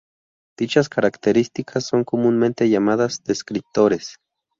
[0.57, 4.17] Dichas características son comúnmente llamadas descriptores.